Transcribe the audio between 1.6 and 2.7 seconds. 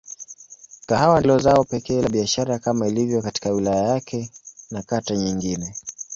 pekee la biashara